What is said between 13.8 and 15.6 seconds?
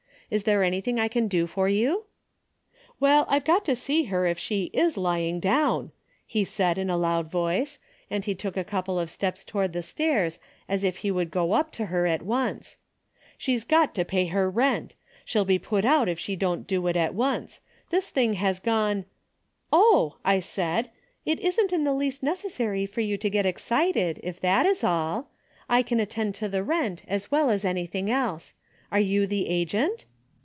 to pay her rent. She'll be